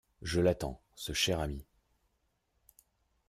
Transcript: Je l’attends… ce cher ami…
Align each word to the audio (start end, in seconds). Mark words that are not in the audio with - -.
Je 0.23 0.41
l’attends… 0.41 0.81
ce 0.95 1.13
cher 1.13 1.39
ami… 1.39 1.63